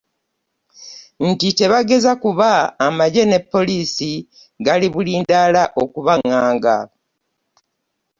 [1.29, 2.49] Nti tebageza kuba
[2.87, 4.11] amagye ne poliisi
[4.65, 6.77] gali bulindaala okubanganga.